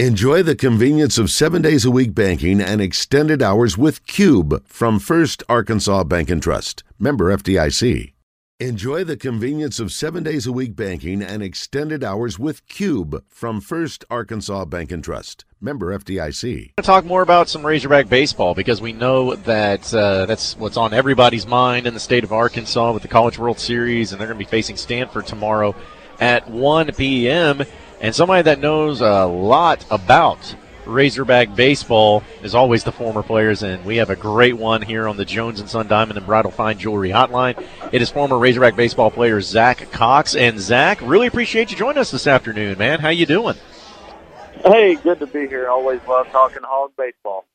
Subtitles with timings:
[0.00, 4.98] Enjoy the convenience of seven days a week banking and extended hours with Cube from
[4.98, 6.82] First Arkansas Bank and Trust.
[6.98, 8.12] Member FDIC.
[8.58, 13.60] Enjoy the convenience of seven days a week banking and extended hours with Cube from
[13.60, 15.44] First Arkansas Bank and Trust.
[15.60, 16.72] Member FDIC.
[16.76, 20.92] to talk more about some Razorback baseball because we know that uh, that's what's on
[20.92, 24.40] everybody's mind in the state of Arkansas with the College World Series, and they're going
[24.40, 25.72] to be facing Stanford tomorrow
[26.18, 27.62] at 1 p.m.
[28.04, 30.54] And somebody that knows a lot about
[30.84, 35.16] Razorback baseball is always the former players, and we have a great one here on
[35.16, 37.66] the Jones and Son Diamond and Bridal Fine Jewelry Hotline.
[37.92, 42.10] It is former Razorback baseball player Zack Cox, and Zack, really appreciate you joining us
[42.10, 43.00] this afternoon, man.
[43.00, 43.56] How you doing?
[44.66, 45.70] Hey, good to be here.
[45.70, 47.46] Always love talking hog baseball.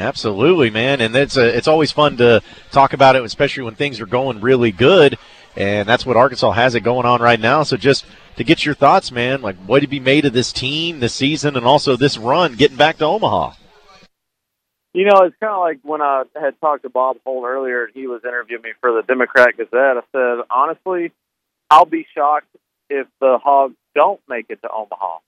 [0.00, 4.00] Absolutely, man, and it's a, it's always fun to talk about it, especially when things
[4.00, 5.16] are going really good,
[5.56, 7.62] and that's what Arkansas has it going on right now.
[7.62, 8.04] So just
[8.36, 11.56] to get your thoughts, man, like what did you made of this team this season,
[11.56, 13.54] and also this run getting back to Omaha?
[14.94, 17.94] You know, it's kind of like when I had talked to Bob Holt earlier, and
[17.94, 19.72] he was interviewing me for the Democrat Gazette.
[19.96, 21.12] I said, honestly,
[21.70, 22.48] I'll be shocked
[22.90, 25.18] if the Hogs don't make it to Omaha.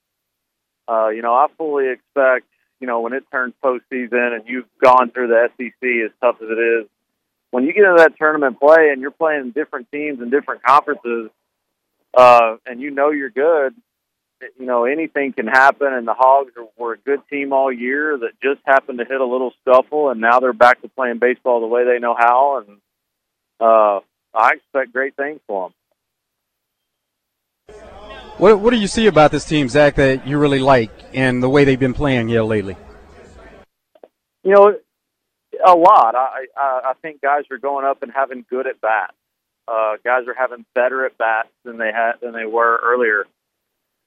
[0.87, 2.47] Uh, you know, I fully expect,
[2.79, 6.49] you know, when it turns postseason and you've gone through the SEC as tough as
[6.51, 6.87] it is,
[7.55, 11.31] when you get into that tournament play and you're playing different teams and different conferences,
[12.13, 13.77] uh, and you know you're good,
[14.59, 15.87] you know anything can happen.
[15.93, 19.21] And the Hogs are, were a good team all year that just happened to hit
[19.21, 22.65] a little scuffle, and now they're back to playing baseball the way they know how.
[22.67, 22.79] And
[23.61, 24.01] uh,
[24.37, 25.71] I expect great things for
[27.69, 27.77] them.
[28.39, 31.49] What, what do you see about this team, Zack, that you really like and the
[31.49, 32.77] way they've been playing here lately?
[34.43, 34.77] You know,
[35.65, 36.15] a lot.
[36.15, 39.15] I, I think guys are going up and having good at bats.
[39.67, 43.25] Uh, guys are having better at bats than they had than they were earlier.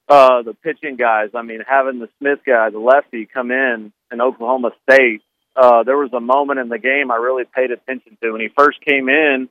[0.08, 1.30] Uh, the pitching guys.
[1.34, 5.22] I mean, having the Smith guy, the lefty, come in in Oklahoma State.
[5.56, 8.48] Uh, there was a moment in the game I really paid attention to when he
[8.56, 9.48] first came in.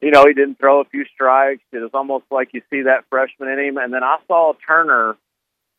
[0.00, 1.62] You know, he didn't throw a few strikes.
[1.72, 5.16] It was almost like you see that freshman in him, and then I saw Turner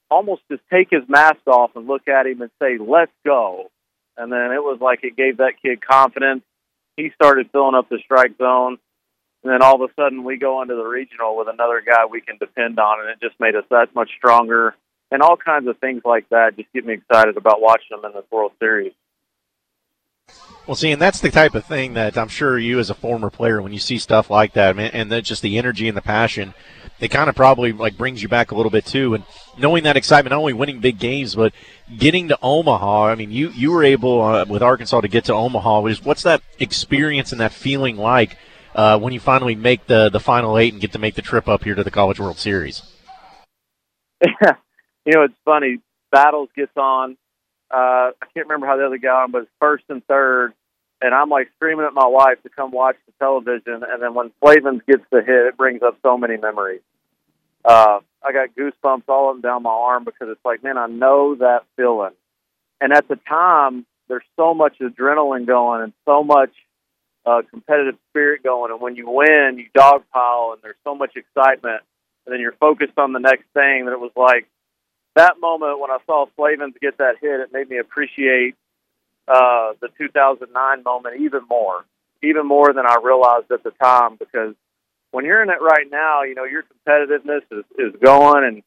[0.10, 3.70] almost just take his mask off and look at him and say, "Let's go."
[4.18, 6.44] And then it was like it gave that kid confidence.
[6.98, 8.78] He started filling up the strike zone.
[9.44, 12.22] And then all of a sudden we go into the regional with another guy we
[12.22, 14.76] can depend on, and it just made us that much stronger.
[15.12, 18.14] And all kinds of things like that just get me excited about watching them in
[18.14, 18.94] the World Series.
[20.66, 23.30] Well, see, and that's the type of thing that I'm sure you, as a former
[23.30, 26.54] player, when you see stuff like that, and then just the energy and the passion,
[27.02, 29.14] it kind of probably like brings you back a little bit too.
[29.14, 29.26] And
[29.58, 31.52] knowing that excitement, not only winning big games, but
[31.98, 33.08] getting to Omaha.
[33.08, 35.82] I mean, you you were able uh, with Arkansas to get to Omaha.
[36.04, 38.38] What's that experience and that feeling like
[38.74, 41.50] uh, when you finally make the the final eight and get to make the trip
[41.50, 42.84] up here to the College World Series?
[44.24, 44.30] you
[45.08, 45.80] know, it's funny.
[46.10, 47.18] Battles gets on
[47.74, 50.54] uh, I can't remember how the other guy, but first and third,
[51.02, 53.84] and I'm like screaming at my wife to come watch the television.
[53.84, 56.82] And then when Slavens gets the hit, it brings up so many memories.
[57.66, 60.86] Uh, I got goosebumps all up and down my arm because it's like, man, I
[60.88, 62.14] know that feeling.
[62.80, 66.52] And at the time, there's so much adrenaline going and so much
[67.26, 68.72] uh, competitive spirit going.
[68.72, 71.82] And when you win, you dogpile, and there's so much excitement.
[72.26, 74.48] And then you're focused on the next thing that it was like,
[75.16, 78.56] that moment when I saw Slavens get that hit, it made me appreciate
[79.28, 81.86] uh, the 2009 moment even more,
[82.22, 84.16] even more than I realized at the time.
[84.18, 84.56] Because
[85.12, 88.64] when you're in it right now, you know your competitiveness is, is going, and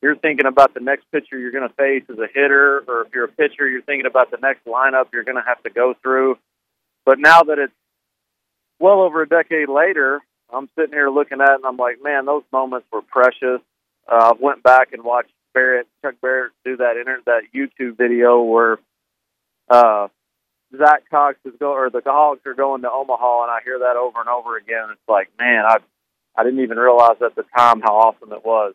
[0.00, 3.12] you're thinking about the next pitcher you're going to face as a hitter, or if
[3.12, 5.94] you're a pitcher, you're thinking about the next lineup you're going to have to go
[6.02, 6.38] through.
[7.04, 7.72] But now that it's
[8.78, 10.20] well over a decade later,
[10.52, 13.60] I'm sitting here looking at it, and I'm like, man, those moments were precious.
[14.10, 18.42] Uh, I went back and watched Barrett, Chuck Barrett, do that inter- that YouTube video
[18.42, 18.78] where
[19.70, 20.08] uh,
[20.76, 23.96] Zack Cox is go or the Hogs are going to Omaha, and I hear that
[23.96, 24.88] over and over again.
[24.92, 25.78] It's like, man, I
[26.36, 28.74] I didn't even realize at the time how awesome it was.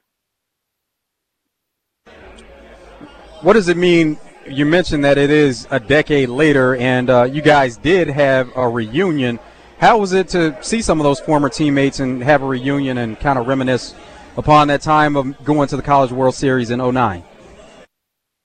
[3.41, 4.18] What does it mean?
[4.47, 8.68] You mentioned that it is a decade later, and uh, you guys did have a
[8.68, 9.39] reunion.
[9.80, 13.19] How was it to see some of those former teammates and have a reunion and
[13.19, 13.95] kind of reminisce
[14.38, 17.24] upon that time of going to the College World Series in 09?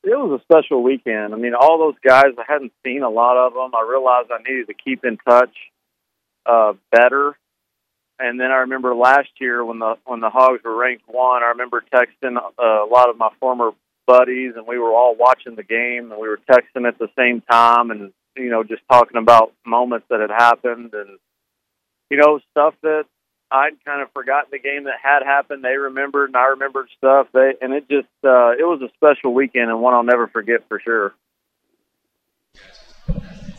[0.05, 1.35] It was a special weekend.
[1.35, 3.73] I mean, all those guys, I hadn't seen a lot of them.
[3.75, 5.55] I realized I needed to keep in touch
[6.47, 7.37] uh, better.
[8.19, 11.49] And then I remember last year when the when the Hogs were ranked one, I
[11.49, 13.71] remember texting uh, a lot of my former
[14.07, 17.43] buddies, and we were all watching the game, and we were texting at the same
[17.43, 21.19] time, and you know, just talking about moments that had happened, and
[22.11, 23.05] you know, stuff that
[23.51, 25.65] I'd kind of forgotten the game that had happened.
[25.65, 27.29] They remembered, and I remembered stuff.
[27.33, 30.69] They and it just uh, it was a special weekend and one I'll never forget
[30.69, 31.15] for sure.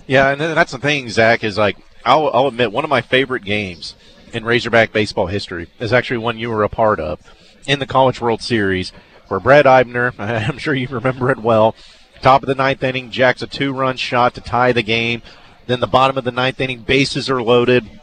[0.06, 1.44] Yeah, and that's the thing, Zack.
[1.44, 3.96] Is like I'll, I'll admit one of my favorite games
[4.34, 7.20] in Razorback baseball history is actually one you were a part of
[7.68, 8.92] in the College World Series,
[9.28, 11.76] where Brett Eibner, I'm sure you remember it well,
[12.22, 15.22] top of the ninth inning, jacks a two-run shot to tie the game.
[15.68, 17.99] Then the bottom of the ninth inning, bases are loaded,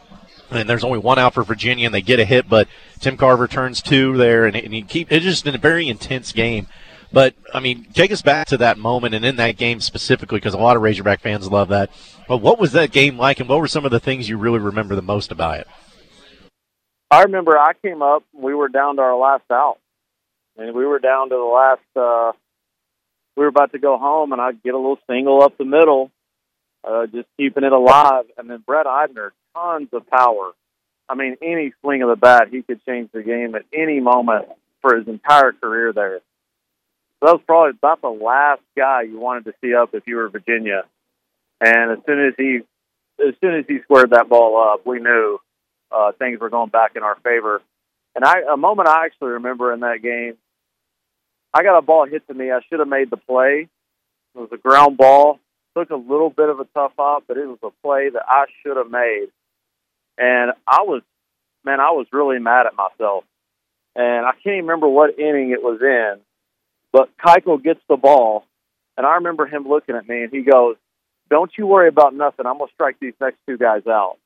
[0.51, 2.67] and there's only one out for Virginia, and they get a hit, but
[2.99, 6.67] Tim Carver turns two there, and, and you keep it's just a very intense game.
[7.11, 10.53] But I mean, take us back to that moment and in that game specifically, because
[10.53, 11.89] a lot of Razorback fans love that.
[12.27, 14.59] But what was that game like, and what were some of the things you really
[14.59, 15.67] remember the most about it?
[17.09, 19.77] I remember I came up, we were down to our last out,
[20.57, 21.81] and we were down to the last.
[21.95, 22.37] uh
[23.37, 26.09] We were about to go home, and I'd get a little single up the middle,
[26.83, 28.25] uh, just keeping it alive.
[28.35, 30.51] And then Brett Eibner, tons of power.
[31.09, 34.47] I mean, any swing of the bat, he could change the game at any moment
[34.81, 36.19] for his entire career there.
[37.19, 40.17] So that was probably about the last guy you wanted to see up if you
[40.17, 40.83] were Virginia.
[41.59, 42.59] And as soon as he,
[43.25, 45.39] as soon as he squared that ball up, we knew
[45.91, 47.61] uh, things were going back in our favor.
[48.15, 50.37] And I, a moment I actually remember in that game,
[51.53, 52.51] I got a ball hit to me.
[52.51, 53.67] I should have made the play.
[54.35, 55.39] It was a ground ball.
[55.75, 58.45] Took a little bit of a tough op, but it was a play that I
[58.61, 59.27] should have made.
[60.17, 61.03] And I was,
[61.63, 63.23] man, I was really mad at myself.
[63.95, 66.21] And I can't even remember what inning it was in,
[66.91, 68.45] but Keuchel gets the ball,
[68.95, 70.75] and I remember him looking at me, and he goes,
[71.29, 72.45] "Don't you worry about nothing.
[72.45, 74.17] I'm gonna strike these next two guys out."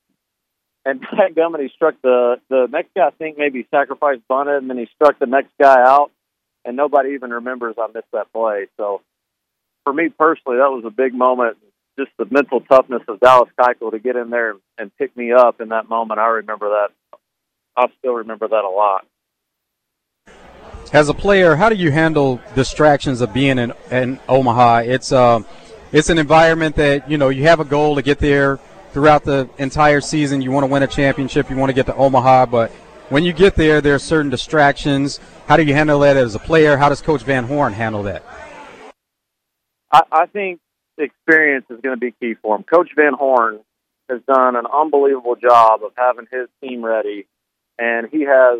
[0.84, 3.08] And Pat Gummity struck the the next guy.
[3.08, 6.12] I think maybe sacrificed bunted, and then he struck the next guy out,
[6.66, 8.68] and nobody even remembers I missed that play.
[8.76, 9.02] So,
[9.86, 11.58] for me personally, that was a big moment.
[12.00, 15.62] Just the mental toughness of Dallas Keuchel to get in there and pick me up
[15.62, 16.20] in that moment.
[16.20, 17.20] I remember that.
[17.76, 19.06] I still remember that a lot
[20.94, 24.84] as a player, how do you handle distractions of being in, in Omaha?
[24.86, 25.42] It's uh,
[25.92, 28.60] it's an environment that you know you have a goal to get there
[28.92, 30.42] throughout the entire season.
[30.42, 31.50] You want to win a championship.
[31.50, 32.72] You want to get to Omaha, but
[33.10, 35.20] when you get there, there are certain distractions.
[35.48, 36.78] How do you handle that as a player?
[36.78, 38.24] How does Coach Van Horn handle that?
[39.94, 40.61] I, I think
[40.98, 42.64] experience is going to be key for him.
[42.64, 43.60] Coach Van Horn
[44.10, 47.28] has done an unbelievable job of having his team ready,
[47.80, 48.60] and he has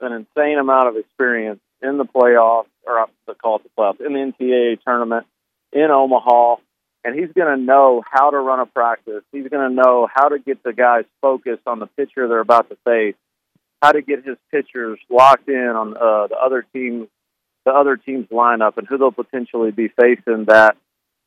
[0.00, 4.12] an insane amount of experience in the playoffs, or the call it the playoffs, in
[4.12, 5.26] the NCAA tournament
[5.72, 6.56] in Omaha,
[7.04, 9.22] and he's going to know how to run a practice.
[9.32, 12.68] He's going to know how to get the guys focused on the pitcher they're about
[12.70, 13.14] to face,
[13.80, 17.08] how to get his pitchers locked in on uh, the other team,
[17.64, 20.44] the other team's lineup, and who they'll potentially be facing.
[20.46, 20.76] That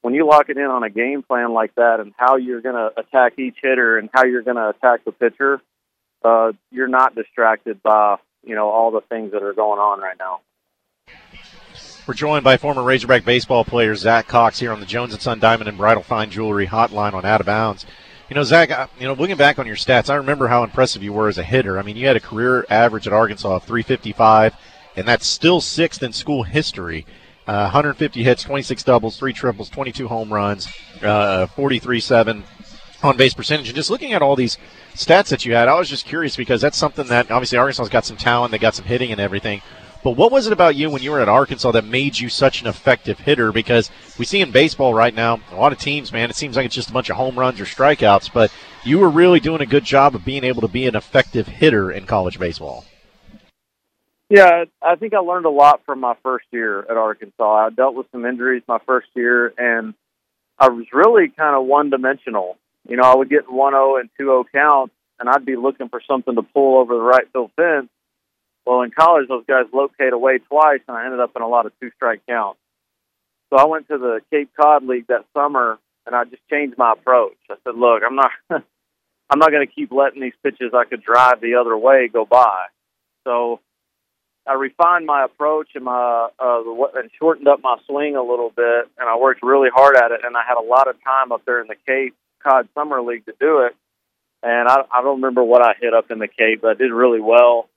[0.04, 2.76] when you lock it in on a game plan like that, and how you're going
[2.76, 5.62] to attack each hitter and how you're going to attack the pitcher,
[6.24, 10.18] uh, you're not distracted by you know all the things that are going on right
[10.20, 10.42] now.
[12.06, 15.40] We're joined by former Razorback baseball player Zack Cox here on the Jones and Son
[15.40, 17.86] Diamond and Bridal Fine Jewelry Hotline on Out of Bounds.
[18.30, 21.14] You know, Zack, you know, looking back on your stats, I remember how impressive you
[21.14, 21.80] were as a hitter.
[21.80, 24.54] I mean, you had a career average at Arkansas of 355,
[24.98, 27.06] and that's still sixth in school history.
[27.46, 30.68] Uh, 150 hits, 26 doubles, three triples, 22 home runs,
[31.02, 32.44] uh, 43-7
[33.04, 33.68] on base percentage.
[33.68, 34.58] And just looking at all these
[34.96, 38.06] stats that you had, I was just curious because that's something that obviously Arkansas's got
[38.06, 39.62] some talent, they got some hitting and everything.
[40.04, 42.62] But what was it about you when you were at Arkansas that made you such
[42.62, 43.52] an effective hitter?
[43.54, 46.66] Because we see in baseball right now, a lot of teams, man, it seems like
[46.66, 48.52] it's just a bunch of home runs or strikeouts, but
[48.84, 51.90] you were really doing a good job of being able to be an effective hitter
[51.90, 52.86] in college baseball.
[54.30, 57.68] Yeah, I think I learned a lot from my first year at Arkansas.
[57.68, 59.94] I dealt with some injuries my first year, and
[60.58, 64.10] I was really kind of one dimensional you know, I would get 1 0 and
[64.18, 67.52] 2 0 counts, and I'd be looking for something to pull over the right field
[67.56, 67.90] fence.
[68.66, 71.66] Well, in college, those guys locate away twice, and I ended up in a lot
[71.66, 72.60] of two strike counts.
[73.50, 76.94] So I went to the Cape Cod League that summer, and I just changed my
[76.94, 77.38] approach.
[77.50, 78.32] I said, "Look, I'm not,
[79.30, 82.26] I'm not going to keep letting these pitches I could drive the other way go
[82.26, 82.66] by."
[83.26, 83.60] So
[84.46, 86.62] I refined my approach and my uh,
[86.96, 90.22] and shortened up my swing a little bit, and I worked really hard at it.
[90.26, 93.26] And I had a lot of time up there in the Cape Cod Summer League
[93.26, 93.76] to do it.
[94.42, 96.92] And I, I don't remember what I hit up in the Cape, but I did
[96.92, 97.70] really well.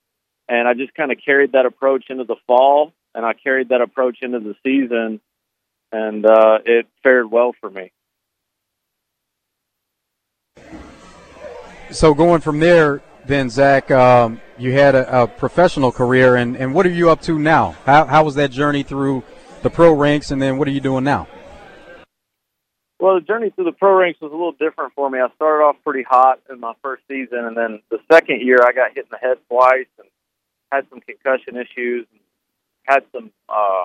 [0.49, 3.80] And I just kind of carried that approach into the fall, and I carried that
[3.80, 5.20] approach into the season,
[5.92, 7.92] and uh, it fared well for me.
[11.92, 16.75] So going from there, then Zack, um, you had a, a, professional career, and, and
[16.75, 17.72] what are you up to now?
[17.84, 19.22] How, how was that journey through
[19.62, 21.28] the pro ranks, and then what are you doing now?
[22.98, 25.18] Well, the journey through the pro ranks was a little different for me.
[25.18, 28.72] I started off pretty hot in my first season, and then the second year I
[28.72, 30.08] got hit in the head twice and
[30.72, 32.20] had some concussion issues, and
[32.84, 33.84] had some uh,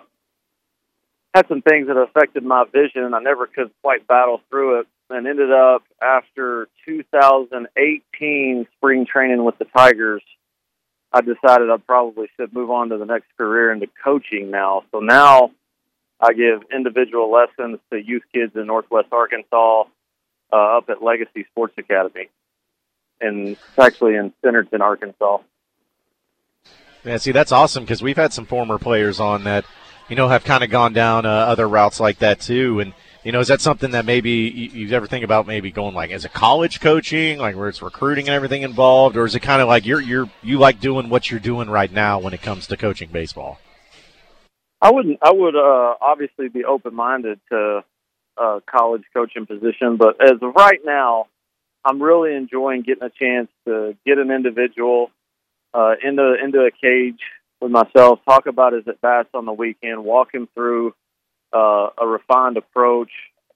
[1.34, 3.14] had some things that affected my vision.
[3.14, 9.58] I never could quite battle through it, and ended up after 2018 spring training with
[9.58, 10.24] the Tigers.
[11.14, 14.84] I decided I'd probably should move on to the next career into coaching now.
[14.92, 15.52] So now
[16.20, 19.84] I give individual lessons to youth kids in Northwest Arkansas
[20.54, 22.30] uh, up at Legacy Sports Academy,
[23.20, 25.40] and it's actually in Centerton, Arkansas.
[27.04, 29.66] Yeah, see, that's awesome because we've had some former players on that,
[30.08, 32.80] you know, have kind of gone down uh, other routes like that too.
[32.80, 35.94] And you know, is that something that maybe you, you ever think about maybe going
[35.94, 39.42] like as a college coaching, like where it's recruiting and everything involved, or is it
[39.42, 42.42] kind of like you're you're you like doing what you're doing right now when it
[42.42, 43.60] comes to coaching baseball?
[44.82, 45.20] I wouldn't.
[45.22, 47.84] I would uh, obviously be open minded to
[48.38, 51.28] a college coaching position, but as of right now,
[51.86, 55.12] I'm really enjoying getting a chance to get an individual
[55.74, 57.20] uh, into into a cage
[57.62, 60.96] with myself, talk about his at bats on the weekend, walk him through
[61.54, 63.12] uh, a refined approach,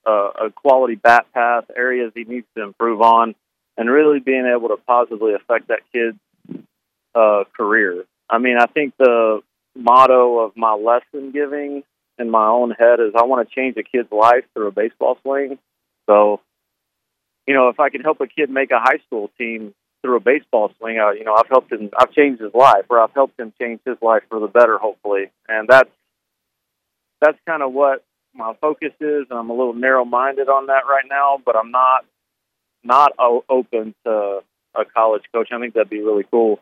[0.06, 3.36] uh, a quality bat path, areas he needs to improve on,
[3.78, 6.18] and really being able to positively affect that kid's
[7.14, 8.04] uh, career.
[8.30, 9.42] I mean, I think the
[9.76, 11.84] motto of my lesson giving
[12.18, 15.18] in my own head is I want to change a kid's life through a baseball
[15.22, 15.60] swing.
[16.06, 16.40] So,
[17.48, 20.22] you know, if I can help a kid make a high school team through a
[20.22, 23.40] baseball swing, I, you know, I've helped him, I've changed his life, or I've helped
[23.40, 25.32] him change his life for the better, hopefully.
[25.48, 25.90] And that's
[27.22, 28.04] that's kind of what
[28.34, 31.40] my focus is, and I'm a little narrow-minded on that right now.
[31.44, 32.06] But I'm not
[32.84, 33.14] not
[33.50, 34.42] open to
[34.76, 35.50] a college coach.
[35.52, 36.60] I think that'd be really cool.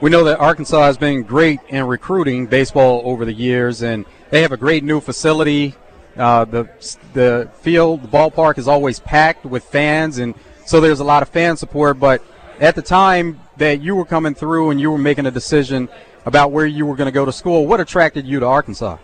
[0.00, 4.42] We know that Arkansas has been great in recruiting baseball over the years, and they
[4.42, 5.76] have a great new facility.
[6.16, 6.68] Uh, the
[7.14, 10.34] the field, the ballpark is always packed with fans, and
[10.66, 12.00] so there's a lot of fan support.
[12.00, 12.22] But
[12.60, 15.88] at the time that you were coming through and you were making a decision
[16.24, 18.98] about where you were going to go to school, what attracted you to Arkansas?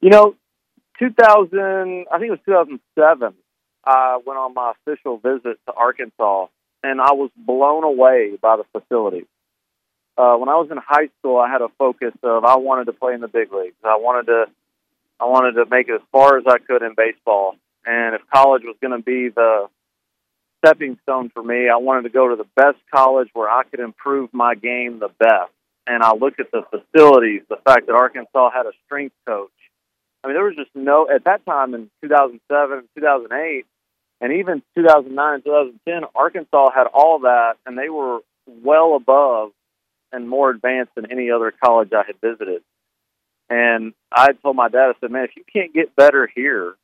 [0.00, 0.34] You know,
[0.98, 3.34] 2000, I think it was 2007.
[3.84, 6.46] I went on my official visit to Arkansas
[6.82, 9.26] and I was blown away by the facilities.
[10.16, 12.92] Uh, when I was in high school, I had a focus of I wanted to
[12.92, 13.76] play in the big leagues.
[13.84, 14.46] I wanted to,
[15.18, 17.56] I wanted to make it as far as I could in baseball.
[17.86, 19.68] And if college was going to be the
[20.64, 23.80] stepping stone for me, I wanted to go to the best college where I could
[23.80, 25.52] improve my game the best.
[25.86, 29.50] And I looked at the facilities, the fact that Arkansas had a strength coach.
[30.22, 33.66] I mean, there was just no at that time in 2007, 2008
[34.20, 39.52] and even 2009 and 2010, Arkansas had all that, and they were well above
[40.12, 42.62] and more advanced than any other college I had visited.
[43.48, 46.74] And I told my dad, I said, man, if you can't get better here,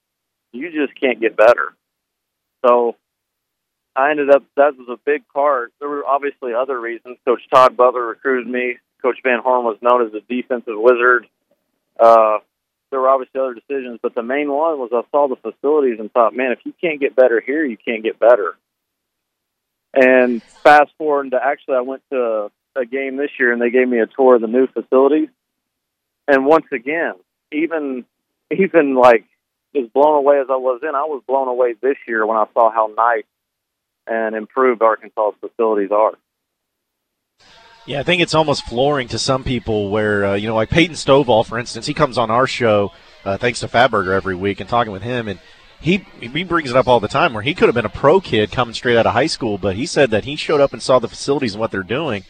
[0.53, 1.75] you just can't get better.
[2.65, 2.97] So
[3.97, 5.73] I ended up, that was a big part.
[5.81, 7.17] There were obviously other reasons.
[7.25, 8.77] Coach Todd Butler recruited me.
[9.01, 11.27] Coach Van Horn was known as a defensive wizard.
[11.99, 12.39] Uh,
[12.91, 16.13] there were obviously other decisions, but the main one was I saw the facilities and
[16.13, 18.57] thought, man, if you can't get better here, you can't get better.
[19.95, 23.89] And fast forward to actually, I went to a game this year and they gave
[23.89, 25.31] me a tour of the new facilities.
[26.29, 27.15] And once again,
[27.51, 28.05] even
[28.51, 29.25] even like
[29.75, 32.47] as blown away as I was then, I was blown away this year when I
[32.53, 33.25] saw how nice
[34.07, 36.13] and improved Arkansas's facilities are.
[37.87, 40.97] Yeah, I think it's almost flooring to some people where, uh, you know, like Peyton
[40.97, 42.91] Stovall, for instance, he comes on our show,
[43.25, 45.39] uh, thanks to Fatburger every week, and talking with him, and
[45.81, 48.21] he he brings it up all the time where he could have been a pro
[48.21, 50.83] kid coming straight out of high school, but he said that he showed up and
[50.83, 52.25] saw the facilities and what they're doing,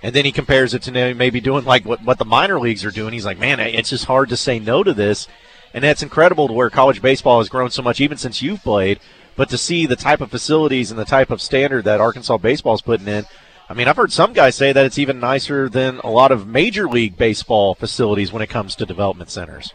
[0.00, 2.90] and then he compares it to maybe doing like what, what the minor leagues are
[2.92, 3.12] doing.
[3.12, 5.26] He's like, man, it's just hard to say no to this,
[5.74, 9.00] and that's incredible to where college baseball has grown so much even since you've played,
[9.36, 12.74] but to see the type of facilities and the type of standard that Arkansas baseball
[12.74, 13.24] is putting in–
[13.70, 16.44] I mean, I've heard some guys say that it's even nicer than a lot of
[16.44, 19.72] Major League Baseball facilities when it comes to development centers.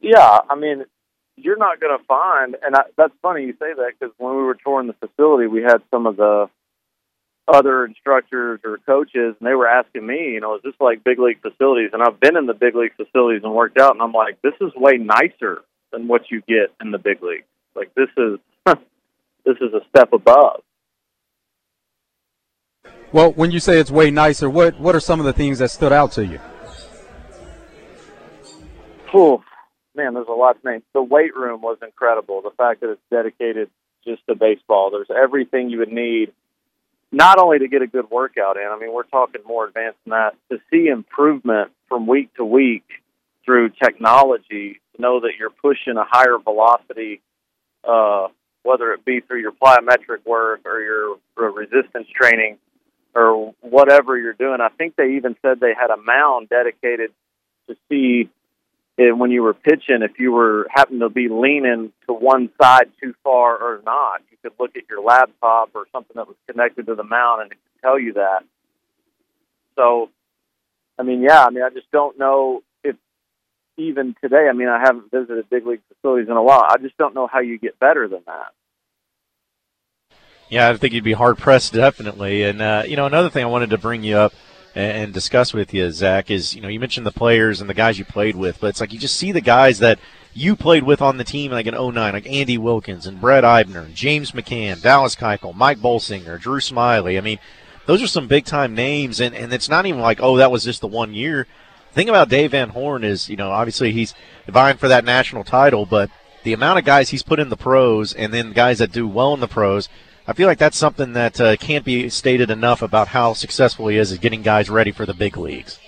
[0.00, 0.84] Yeah, I mean,
[1.34, 4.44] you're not going to find, and I, that's funny you say that because when we
[4.44, 6.48] were touring the facility, we had some of the
[7.48, 11.18] other instructors or coaches, and they were asking me, you know, is this like big
[11.18, 11.90] league facilities?
[11.92, 14.54] And I've been in the big league facilities and worked out, and I'm like, this
[14.60, 17.44] is way nicer than what you get in the big league.
[17.78, 18.38] Like this is
[19.44, 20.62] this is a step above.
[23.12, 25.70] Well, when you say it's way nicer, what what are some of the things that
[25.70, 26.40] stood out to you?
[29.14, 29.42] Oh,
[29.94, 30.82] man, there's a lot to name.
[30.92, 32.42] The weight room was incredible.
[32.42, 33.70] The fact that it's dedicated
[34.04, 34.90] just to baseball.
[34.90, 36.32] There's everything you would need,
[37.10, 38.66] not only to get a good workout in.
[38.66, 40.34] I mean, we're talking more advanced than that.
[40.50, 42.84] To see improvement from week to week
[43.44, 47.20] through technology, to know that you're pushing a higher velocity,
[47.84, 48.28] uh,
[48.62, 52.58] whether it be through your plyometric work or your resistance training
[53.14, 54.60] or whatever you're doing.
[54.60, 57.10] I think they even said they had a mound dedicated
[57.68, 58.28] to see
[58.98, 63.14] when you were pitching, if you were happened to be leaning to one side too
[63.22, 66.96] far or not, you could look at your laptop or something that was connected to
[66.96, 68.42] the mound and it could tell you that.
[69.76, 70.10] So,
[70.98, 72.62] I mean, yeah, I mean, I just don't know
[73.78, 76.64] even today, I mean, I haven't visited big league facilities in a while.
[76.68, 78.52] I just don't know how you get better than that.
[80.50, 82.42] Yeah, I think you'd be hard pressed, definitely.
[82.42, 84.32] And, uh, you know, another thing I wanted to bring you up
[84.74, 87.98] and discuss with you, Zack, is you know you mentioned the players and the guys
[87.98, 89.98] you played with, but it's like you just see the guys that
[90.34, 93.92] you played with on the team like in 09, like Andy Wilkins and Brett Eibner,
[93.92, 97.18] James McCann, Dallas Keuchel, Mike Bolsinger, Drew Smyly.
[97.18, 97.38] I mean,
[97.86, 100.62] those are some big time names, and, and it's not even like, oh, that was
[100.62, 101.46] just the one year.
[101.92, 104.14] Thing about Dave Van Horn is, you know, obviously he's
[104.46, 106.10] vying for that national title, but
[106.44, 109.34] the amount of guys he's put in the pros and then guys that do well
[109.34, 109.88] in the pros–
[110.28, 113.96] I feel like that's something that uh, can't be stated enough about how successful he
[113.96, 115.78] is at getting guys ready for the big leagues.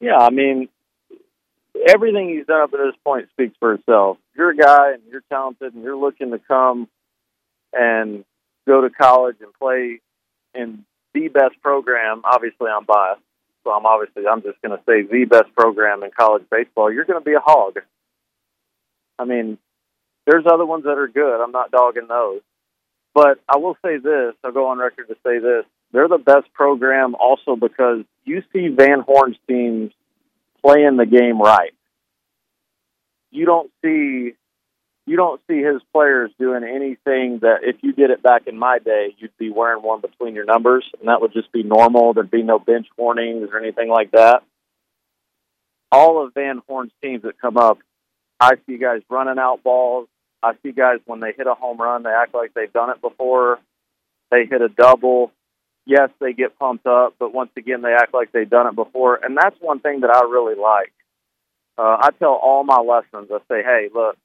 [0.00, 0.70] Yeah, I mean,
[1.86, 4.16] everything he's done up to this point speaks for itself.
[4.34, 6.88] You're a guy and you're talented and you're looking to come
[7.74, 8.24] and
[8.66, 10.00] go to college and play
[10.54, 12.22] in the best program.
[12.24, 13.20] Obviously, I'm biased,
[13.64, 16.92] so I'm obviously I'm just going to say the best program in college baseball.
[16.92, 17.78] You're going to be a hog.
[19.18, 19.58] I mean,
[20.26, 21.42] there's other ones that are good.
[21.42, 22.40] I'm not dogging those.
[23.14, 25.64] But I will say this, I'll go on record to say this.
[25.92, 29.92] They're the best program also because you see Van Horn's teams
[30.64, 31.72] playing the game right.
[33.30, 34.34] You don't see
[35.06, 38.78] you don't see his players doing anything that if you did it back in my
[38.78, 42.14] day, you'd be wearing one between your numbers, and that would just be normal.
[42.14, 44.42] There'd be no bench warnings or anything like that.
[45.92, 47.78] All of Van Horn's teams that come up,
[48.40, 50.08] I see guys running out balls.
[50.42, 53.00] I see guys when they hit a home run, they act like they've done it
[53.00, 53.58] before.
[54.30, 55.32] They hit a double.
[55.86, 59.20] Yes, they get pumped up, but once again, they act like they've done it before.
[59.22, 60.92] And that's one thing that I really like.
[61.76, 64.16] Uh, I tell all my lessons, I say, hey, look,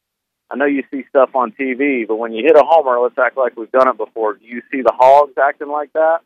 [0.51, 3.37] I know you see stuff on TV, but when you hit a homer, let's act
[3.37, 4.33] like we've done it before.
[4.33, 6.19] Do you see the hogs acting like that?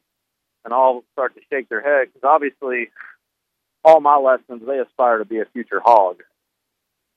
[0.63, 2.89] And all start to shake their head because obviously,
[3.83, 6.23] all my lessons they aspire to be a future hog.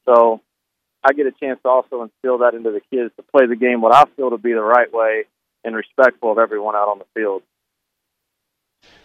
[0.04, 0.40] So
[1.04, 3.80] I get a chance to also instill that into the kids to play the game
[3.80, 5.24] what I feel to be the right way
[5.64, 7.42] and respectful of everyone out on the field.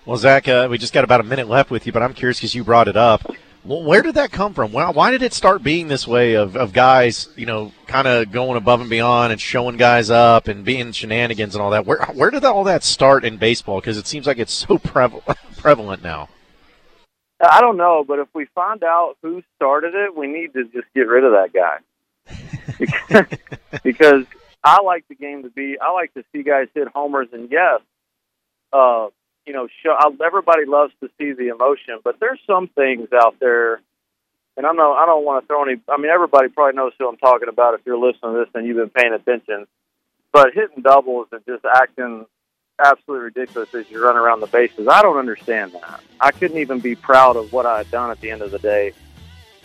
[0.05, 2.39] Well, Zack, uh, we just got about a minute left with you, but I'm curious
[2.39, 3.21] because you brought it up.
[3.63, 4.71] Well, where did that come from?
[4.71, 8.31] Why, why did it start being this way of, of guys, you know, kind of
[8.31, 11.85] going above and beyond and showing guys up and being shenanigans and all that?
[11.85, 13.79] Where where did all that start in baseball?
[13.79, 16.29] Because it seems like it's so prevalent prevalent now.
[17.39, 20.87] I don't know, but if we find out who started it, we need to just
[20.93, 21.79] get rid of that guy.
[23.83, 24.25] because
[24.63, 25.77] I like the game to be.
[25.79, 27.81] I like to see guys hit homers, and yes,
[28.73, 29.07] uh,
[29.45, 33.81] you know, show, everybody loves to see the emotion, but there's some things out there,
[34.57, 35.81] and I know I don't want to throw any.
[35.89, 37.73] I mean, everybody probably knows who I'm talking about.
[37.73, 39.67] If you're listening to this and you've been paying attention,
[40.31, 42.25] but hitting doubles and just acting
[42.83, 46.01] absolutely ridiculous as you run around the bases, I don't understand that.
[46.19, 48.59] I couldn't even be proud of what I had done at the end of the
[48.59, 48.93] day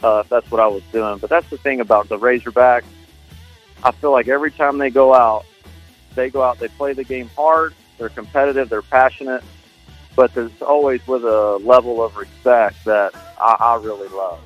[0.03, 1.19] uh, if that's what I was doing.
[1.19, 2.85] But that's the thing about the Razorbacks.
[3.83, 5.45] I feel like every time they go out,
[6.15, 9.45] they go out, they play the game hard, they're competitive, they're passionate,
[10.17, 14.41] but there's always with a level of respect that I, I really love.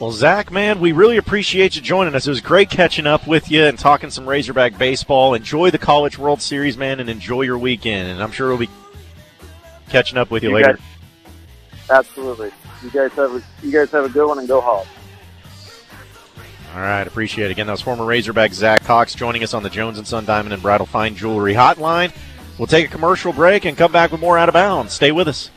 [0.00, 2.26] Well, Zack, man, we really appreciate you joining us.
[2.26, 5.34] It was great catching up with you and talking some Razorback baseball.
[5.34, 8.08] Enjoy the College World Series, man, and enjoy your weekend.
[8.08, 8.68] And I'm sure we'll be
[9.88, 10.78] catching up with you, you later.
[11.86, 12.50] Guys, absolutely.
[12.82, 14.88] You guys have a, you guys have a good one and go Hogs.
[16.74, 17.50] All right, appreciate it.
[17.52, 20.52] Again, that was former Razorback Zack Cox joining us on the Jones and Son Diamond
[20.52, 22.12] and Bridal Fine Jewelry Hotline.
[22.58, 24.92] We'll take a commercial break and come back with more out of bounds.
[24.92, 25.50] Stay with us.